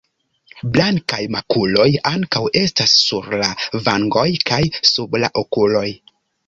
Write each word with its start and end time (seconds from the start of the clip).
Blankaj 0.77 1.19
makuloj 1.35 1.85
ankaŭ 2.13 2.43
estas 2.63 2.97
sur 3.05 3.31
la 3.45 3.53
vangoj 3.91 4.29
kaj 4.53 4.63
sub 4.95 5.25
la 5.25 5.33
okuloj. 5.45 5.89